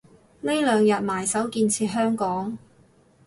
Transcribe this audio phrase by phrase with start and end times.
[0.41, 2.57] 呢兩日埋首建設香港